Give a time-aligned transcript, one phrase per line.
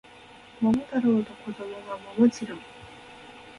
[0.59, 2.57] 桃太郎の子供は桃次郎